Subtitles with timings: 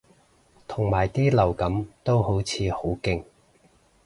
[0.67, 3.23] 同埋啲流感都好似好勁